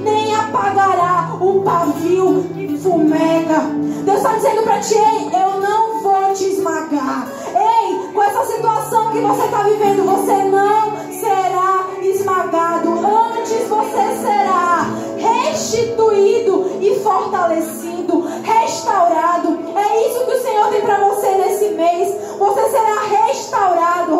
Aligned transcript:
nem 0.00 0.34
apagará 0.34 1.36
o 1.40 1.62
pavio 1.62 2.44
que 2.54 2.78
fumega. 2.78 3.60
Deus 4.04 4.18
está 4.18 4.34
dizendo 4.34 4.62
para 4.62 4.78
ti, 4.78 4.94
ei, 4.94 5.26
eu 5.26 5.60
não 5.60 6.00
vou 6.00 6.32
te 6.32 6.44
esmagar. 6.44 7.26
Ei, 7.54 8.12
com 8.12 8.22
essa 8.22 8.44
situação 8.44 9.10
que 9.10 9.20
você 9.20 9.44
está 9.44 9.62
vivendo, 9.62 10.04
você 10.04 10.44
não 10.44 10.92
será 11.10 11.86
esmagado. 12.02 12.90
Antes 12.90 13.68
você 13.68 14.16
será 14.22 14.86
restituído 15.18 16.78
e 16.80 17.00
fortalecido, 17.00 18.24
restaurado. 18.42 19.58
É 19.76 20.08
isso 20.08 20.24
que 20.26 20.32
o 20.32 20.42
Senhor 20.42 20.68
tem 20.68 20.80
para 20.80 20.98
você 21.08 21.28
nesse 21.32 21.68
mês. 21.70 22.14
Você 22.38 22.68
será 22.70 23.26
restaurado. 23.26 24.12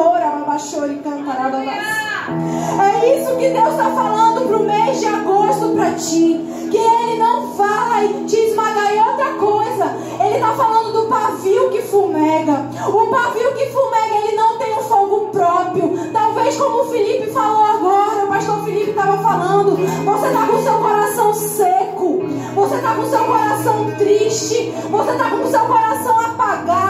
É 3.03 3.19
isso 3.19 3.37
que 3.37 3.49
Deus 3.49 3.71
está 3.71 3.91
falando 3.91 4.47
para 4.47 4.57
o 4.57 4.63
mês 4.63 4.72
de 5.03 5.09
agosto 5.09 5.69
para 5.71 5.91
ti. 5.93 6.41
Que 6.71 6.79
Ele 6.79 7.19
não 7.19 7.49
vai 7.55 8.09
te 8.27 8.37
esmagar. 8.37 8.95
E 8.95 8.99
outra 9.01 9.33
coisa, 9.35 9.97
Ele 10.21 10.35
está 10.37 10.53
falando 10.53 10.93
do 10.93 11.09
pavio 11.09 11.71
que 11.71 11.83
fumega. 11.83 12.67
O 12.89 13.07
pavio 13.09 13.53
que 13.55 13.67
fumega, 13.67 14.15
ele 14.25 14.37
não 14.37 14.59
tem 14.59 14.73
um 14.75 14.83
fogo 14.83 15.29
próprio. 15.31 16.13
Talvez 16.13 16.57
como 16.57 16.83
o 16.83 16.85
Felipe 16.91 17.31
falou 17.33 17.65
agora, 17.65 18.25
o 18.25 18.29
pastor 18.29 18.65
Felipe 18.65 18.91
estava 18.91 19.19
falando. 19.19 19.77
Você 19.77 20.27
está 20.27 20.47
com 20.47 20.63
seu 20.63 20.75
coração 20.75 21.35
seco. 21.35 22.23
Você 22.55 22.75
está 22.77 22.95
com 22.95 23.07
seu 23.07 23.25
coração 23.25 23.91
triste. 23.99 24.73
Você 24.91 25.11
está 25.11 25.31
com 25.31 25.47
seu 25.47 25.61
coração 25.61 26.21
apagado. 26.21 26.82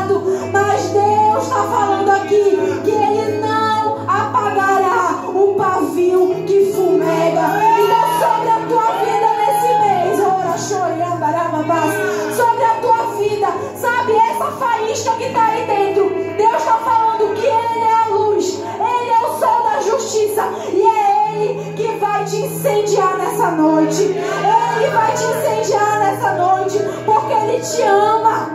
Essa 14.43 14.51
faísca 14.53 15.13
que 15.13 15.25
está 15.25 15.45
aí 15.47 15.67
dentro, 15.67 16.11
Deus 16.37 16.55
está 16.57 16.75
falando 16.79 17.35
que 17.35 17.47
Ele 17.47 17.85
é 17.85 17.95
a 17.95 18.09
luz, 18.09 18.59
Ele 18.59 19.11
é 19.11 19.27
o 19.27 19.39
sol 19.39 19.63
da 19.63 19.81
justiça, 19.81 20.43
e 20.73 20.83
é 20.83 21.33
Ele 21.33 21.75
que 21.75 21.97
vai 21.99 22.25
te 22.25 22.37
incendiar 22.37 23.19
nessa 23.19 23.53
noite. 23.53 24.03
Ele 24.03 24.91
vai 24.91 25.15
te 25.15 25.23
incendiar 25.23 25.99
nessa 26.01 26.33
noite, 26.35 26.79
porque 27.05 27.33
Ele 27.33 27.61
te 27.61 27.83
ama. 27.83 28.51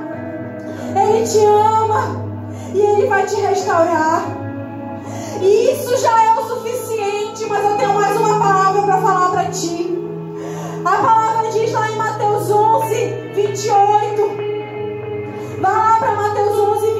Ele 0.95 1.25
te 1.25 1.45
ama. 1.45 2.27
E 2.73 2.79
Ele 2.79 3.07
vai 3.07 3.25
te 3.25 3.35
restaurar. 3.35 4.23
E 5.41 5.71
isso 5.71 5.95
já 5.97 6.23
é 6.23 6.39
o 6.39 6.47
suficiente, 6.47 7.45
mas 7.47 7.63
eu 7.63 7.77
tenho 7.77 7.93
mais 7.93 8.17
uma 8.17 8.39
palavra 8.39 8.81
para 8.81 8.97
falar 9.01 9.29
para 9.31 9.45
ti. 9.45 9.97
A 10.83 10.97
palavra 10.97 11.49
diz 11.51 11.71
lá 11.71 11.89
em 11.89 11.95
Mateus 11.95 12.51
11, 12.51 12.95
28. 13.35 14.46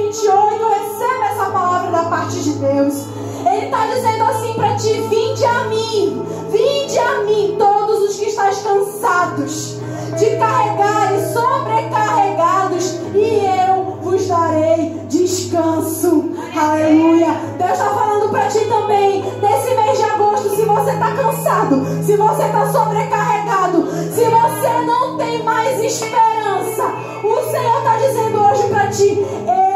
28. 0.08 0.66
Receba 0.66 1.26
essa 1.26 1.46
palavra 1.52 1.92
da 1.92 2.04
parte 2.10 2.40
de 2.42 2.52
Deus. 2.52 3.06
Ele 3.46 3.66
está 3.66 3.88
dizendo 3.88 4.24
assim 4.24 4.54
para 4.54 4.76
ti: 4.76 4.94
Vinde 5.10 5.46
a 5.46 5.64
mim, 5.66 6.26
vinde 6.50 7.00
a 7.00 7.24
mim, 7.24 7.56
todos 7.58 8.10
os 8.10 8.16
que 8.18 8.26
estáis 8.26 8.60
cansados 8.60 9.78
de 10.18 10.38
carregar 10.38 11.14
e 11.14 11.34
sobrecarregados, 11.34 13.00
e 13.14 13.46
eu 13.46 13.98
vos 14.02 14.28
darei 14.28 15.02
descanso. 15.10 16.32
Aleluia. 16.56 17.34
Deus 17.58 17.72
está 17.72 17.90
falando 17.90 18.30
para 18.30 18.48
ti 18.48 18.66
também, 18.66 19.22
nesse 19.42 19.76
mês 19.76 19.98
de 19.98 20.04
agosto, 20.06 20.50
se 20.56 20.64
você 20.64 20.92
está 20.92 21.12
cansado, 21.16 21.86
se 22.04 22.16
você 22.16 22.44
está 22.44 22.72
sobrecarregado, 22.72 23.86
se 24.12 24.24
você 24.24 24.86
não 24.86 25.18
tem 25.18 25.44
mais 25.44 25.84
esperança, 25.84 26.86
o 27.24 27.52
Senhor 27.52 27.78
está 27.80 27.98
dizendo 27.98 28.40
hoje 28.42 28.68
para 28.70 28.88
ti: 28.88 29.67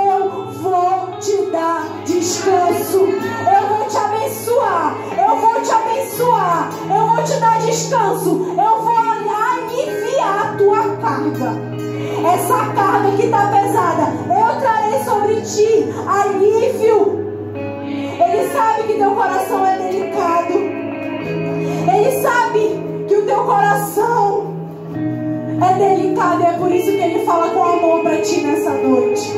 descanso, 2.42 2.98
eu 2.98 3.68
vou 3.70 3.88
te 3.88 3.98
abençoar, 3.98 4.96
eu 5.16 5.36
vou 5.38 5.62
te 5.62 5.72
abençoar, 5.72 6.70
eu 6.90 7.08
vou 7.08 7.24
te 7.24 7.40
dar 7.40 7.60
descanso, 7.60 8.30
eu 8.30 8.82
vou 8.82 8.98
aliviar 8.98 10.48
a 10.48 10.58
tua 10.58 10.80
carga. 10.98 11.54
Essa 12.34 12.66
carga 12.74 13.12
que 13.16 13.26
está 13.26 13.48
pesada, 13.48 14.14
eu 14.28 14.60
trarei 14.60 15.04
sobre 15.04 15.42
ti 15.42 15.94
alívio. 16.08 17.22
Ele 17.54 18.50
sabe 18.52 18.84
que 18.84 18.94
teu 18.94 19.12
coração 19.12 19.66
é 19.66 19.78
delicado. 19.78 20.54
Ele 21.94 22.22
sabe 22.22 23.06
que 23.08 23.16
o 23.16 23.26
teu 23.26 23.44
coração 23.44 24.56
é 25.62 25.74
delicado. 25.78 26.42
E 26.42 26.46
é 26.46 26.54
por 26.54 26.72
isso 26.72 26.92
que 26.92 27.02
ele 27.02 27.26
fala 27.26 27.50
com 27.50 27.64
amor 27.64 28.02
para 28.02 28.22
ti 28.22 28.42
nessa 28.42 28.72
noite. 28.72 29.32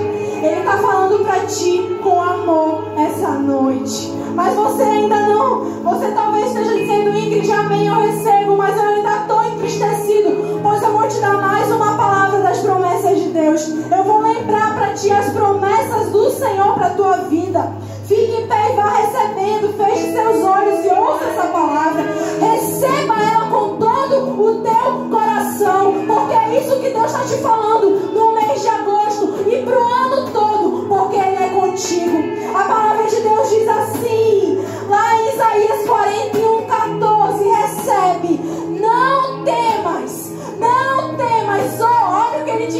Ele 0.44 0.59
está 0.59 0.78
falando 0.78 1.24
para 1.24 1.40
ti 1.46 1.97
com 2.03 2.22
amor. 2.22 2.92
Mas 4.33 4.55
você 4.55 4.81
ainda 4.81 5.16
não, 5.27 5.59
você 5.83 6.11
talvez 6.11 6.47
esteja 6.47 6.73
dizendo, 6.73 7.16
Ingrid, 7.17 7.51
amém, 7.51 7.88
eu 7.88 7.95
recebo, 7.95 8.57
mas 8.57 8.75
eu 8.75 8.89
ainda 8.89 9.17
estou 9.17 9.44
entristecido, 9.44 10.59
pois 10.61 10.81
eu 10.81 10.91
vou 10.91 11.07
te 11.07 11.19
dar 11.19 11.38
mais 11.38 11.71
uma 11.71 11.95
palavra 11.95 12.39
das 12.39 12.59
promessas 12.59 13.22
de 13.22 13.29
Deus. 13.29 13.67
Eu 13.69 14.03
vou 14.03 14.22
lembrar 14.22 14.73
para 14.73 14.93
ti 14.93 15.11
as 15.11 15.29
promessas 15.29 16.09
do 16.09 16.31
Senhor 16.31 16.73
para 16.73 16.88
a 16.88 16.91
tua 16.91 17.17
vida. 17.29 17.72
Fique 18.07 18.41
em 18.41 18.47
pé 18.47 18.72
e 18.72 18.75
vá 18.75 18.89
recebendo, 18.89 19.77
feche 19.77 20.11
seus 20.11 20.43
olhos 20.43 20.83
e 20.83 20.89
ouça 20.89 21.25
essa 21.25 21.47
palavra. 21.47 21.92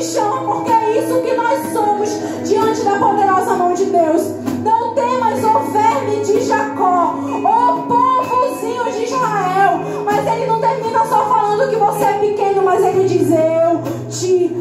O 0.03 0.06
chama, 0.06 0.40
porque 0.41 0.72
é 0.72 1.00
isso 1.00 1.22
que 1.22 1.34
nós 1.34 1.72
somos 1.72 2.09
diante 2.44 2.81
da 2.81 2.97
poderosa 2.97 3.56
mão 3.56 3.74
de 3.74 3.86
Deus. 3.86 4.34
Não 4.62 4.94
temas, 4.94 5.41
ó 5.46 5.59
verme 5.59 6.18
de 6.25 6.41
Jacó, 6.41 7.16
ó 7.44 7.78
povozinho 7.88 8.84
de 8.92 9.06
Israel. 9.06 9.80
Mas 10.03 10.28
ele 10.28 10.46
não 10.46 10.59
termina 10.59 11.06
só 11.06 11.25
falando 11.25 11.69
que 11.69 11.78
você 11.78 12.03
é 12.03 12.13
pequeno, 12.19 12.63
mas 12.63 12.84
ele 12.84 13.08
diz: 13.08 13.31
Eu 13.31 13.81
te 14.09 14.52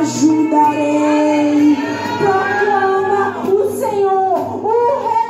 ajudarei. 0.00 1.76
Proclama 2.18 3.44
o 3.48 3.70
Senhor, 3.70 4.66
o 4.66 4.74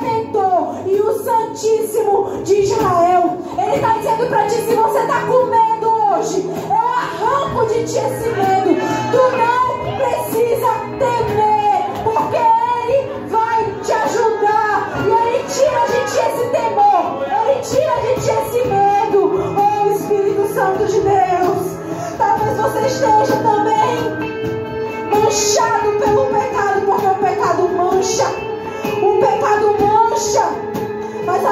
Redentor 0.00 0.74
e 0.86 1.00
o 1.02 1.22
Santíssimo 1.22 2.42
de 2.44 2.62
Israel. 2.62 3.36
Ele 3.58 3.74
está 3.76 3.92
dizendo 3.98 4.26
para 4.26 4.46
ti: 4.46 4.54
se 4.54 4.74
você 4.74 5.00
está 5.00 5.20
com 5.26 5.46
medo 5.46 5.90
hoje, 6.14 6.48
eu 6.48 6.88
arranco 6.88 7.66
de 7.66 7.84
ti 7.84 7.98
esse 7.98 8.28
medo. 8.30 8.79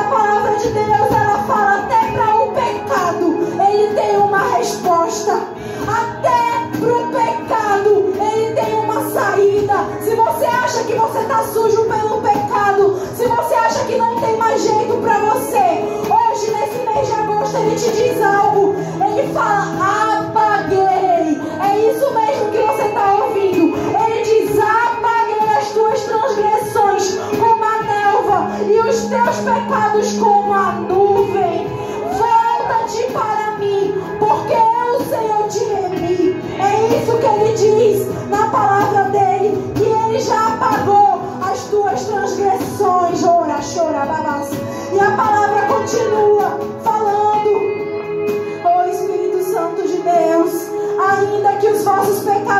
Palavra 0.08 0.56
de 0.56 0.68
Deus, 0.68 1.10
ela 1.10 1.38
fala 1.46 1.78
até 1.80 2.12
para 2.12 2.34
o 2.36 2.52
pecado, 2.52 3.38
ele 3.68 3.94
tem 3.94 4.16
uma 4.16 4.56
resposta. 4.56 5.40
Até 5.86 6.78
para 6.78 6.96
o 6.96 7.12
pecado, 7.12 8.14
ele 8.20 8.54
tem 8.54 8.74
uma 8.74 9.10
saída. 9.10 9.74
Se 10.02 10.14
você 10.14 10.44
acha 10.46 10.84
que 10.84 10.94
você 10.94 11.18
está 11.20 11.42
sujo 11.44 11.87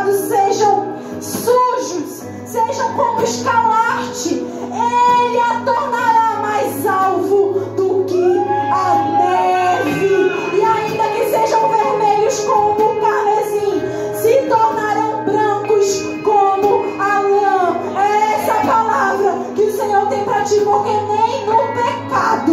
pecados 0.08 0.16
sejam 0.28 0.94
sujos, 1.20 2.22
sejam 2.46 2.94
como 2.94 3.22
escalarte, 3.22 4.34
Ele 4.34 5.38
a 5.38 5.60
tornará 5.64 6.40
mais 6.40 6.86
alvo 6.86 7.60
do 7.76 8.04
que 8.04 8.38
a 8.72 8.94
neve. 9.18 10.56
E 10.56 10.62
ainda 10.62 11.04
que 11.08 11.30
sejam 11.30 11.68
vermelhos 11.68 12.40
como 12.40 12.92
o 12.92 13.00
carmesim, 13.00 13.82
se 14.14 14.48
tornarão 14.48 15.24
brancos 15.24 16.02
como 16.24 16.84
a 17.00 17.20
lã. 17.20 17.76
É 17.96 18.34
essa 18.34 18.54
palavra 18.66 19.34
que 19.54 19.62
o 19.62 19.76
Senhor 19.76 20.06
tem 20.06 20.24
para 20.24 20.42
ti, 20.42 20.60
porque 20.60 20.90
nem 20.90 21.46
no 21.46 21.56
pecado, 21.74 22.52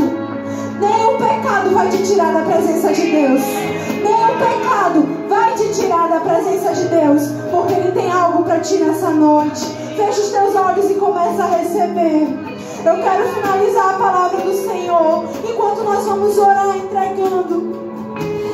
nem 0.80 1.06
o 1.06 1.18
pecado 1.18 1.70
vai 1.72 1.90
te 1.90 2.04
tirar 2.04 2.34
da 2.34 2.42
presença 2.42 2.94
de 2.94 3.12
Deus 3.12 3.75
presença 6.26 6.74
de 6.74 6.88
Deus, 6.88 7.30
porque 7.52 7.74
Ele 7.74 7.92
tem 7.92 8.12
algo 8.12 8.44
para 8.44 8.60
ti 8.60 8.78
nessa 8.78 9.12
noite. 9.12 9.66
Feche 9.96 10.22
os 10.22 10.30
teus 10.30 10.56
olhos 10.56 10.90
e 10.90 10.96
começa 10.96 11.44
a 11.44 11.58
receber. 11.58 12.28
Eu 12.86 12.96
quero 12.96 13.28
finalizar 13.30 13.96
a 13.96 13.98
palavra 13.98 14.42
do 14.42 14.54
Senhor 14.54 15.24
enquanto 15.48 15.84
nós 15.84 16.06
vamos 16.06 16.38
orar 16.38 16.76
entregando. 16.76 17.76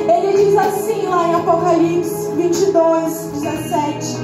Ele 0.08 0.44
diz 0.44 0.56
assim 0.56 1.06
lá 1.08 1.28
em 1.28 1.34
Apocalipse 1.34 2.30
22, 2.32 3.12
17. 3.40 4.16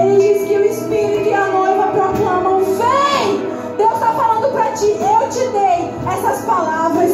Ele 0.00 0.18
diz 0.18 0.48
que 0.48 0.56
o 0.56 0.64
Espírito 0.64 1.28
e 1.28 1.34
a 1.34 1.46
noiva 1.46 1.86
proclamam: 1.88 2.60
Vem! 2.60 3.52
Deus 3.76 3.92
está 3.94 4.12
falando 4.12 4.52
para 4.52 4.70
ti, 4.72 4.86
eu 4.86 5.28
te 5.28 5.48
dei 5.48 5.90
essas 6.12 6.44
palavras. 6.44 7.12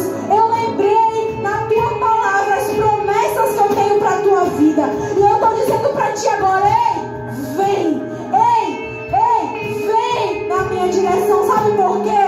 Porque 11.79 12.18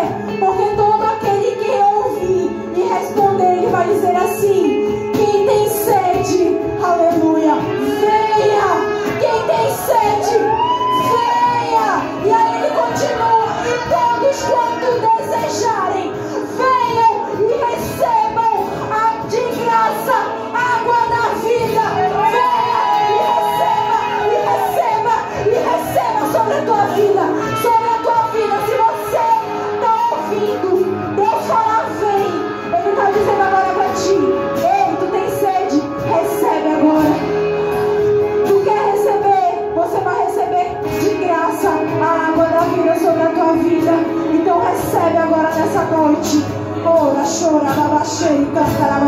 noite, 46.01 46.43
ora, 46.83 47.23
chora, 47.23 47.73
babaxei, 47.73 48.45
cantará. 48.53 49.01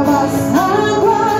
Água. 0.53 1.32